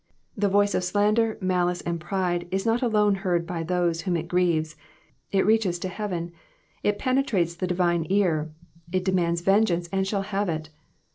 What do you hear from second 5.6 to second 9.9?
to heaven, it penetrates the divine ear, it demands vengeance,